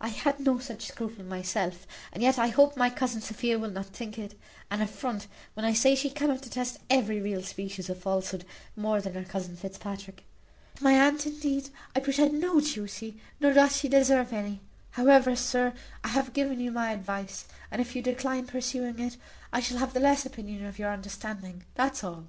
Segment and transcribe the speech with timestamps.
[0.00, 3.84] I had no such scruple myself; and yet I hope my cousin Sophia will not
[3.84, 4.40] think it
[4.70, 8.46] an affront when I say she cannot detest every real species of falsehood
[8.76, 10.24] more than her cousin Fitzpatrick.
[10.76, 14.62] To my aunt, indeed, I pretend no duty, nor doth she deserve any.
[14.92, 19.18] However, sir, I have given you my advice; and if you decline pursuing it,
[19.52, 22.24] I shall have the less opinion of your understanding that's all."